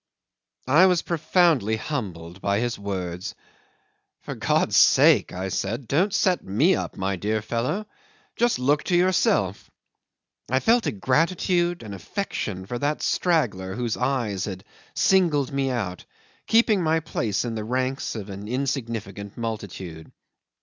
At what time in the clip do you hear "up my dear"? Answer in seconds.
6.75-7.39